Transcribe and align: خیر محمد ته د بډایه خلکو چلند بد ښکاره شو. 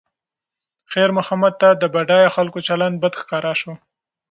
خیر 0.91 1.09
محمد 1.17 1.53
ته 1.61 1.69
د 1.81 1.83
بډایه 1.93 2.29
خلکو 2.35 2.59
چلند 2.67 2.95
بد 3.03 3.13
ښکاره 3.21 3.53
شو. 3.61 3.73